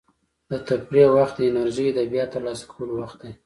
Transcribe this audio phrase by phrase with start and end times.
[0.49, 3.31] د تفریح وخت د انرژۍ د بیا ترلاسه کولو وخت دی.